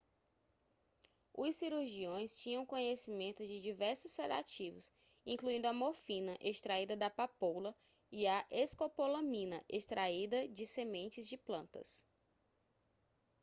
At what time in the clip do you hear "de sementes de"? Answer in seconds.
10.47-11.37